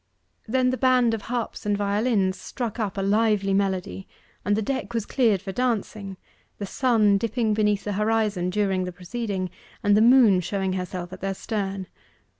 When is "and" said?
1.63-1.77, 4.43-4.55, 9.83-9.95